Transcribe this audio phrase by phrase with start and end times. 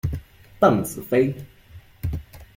[0.59, 1.31] 邓紫飞。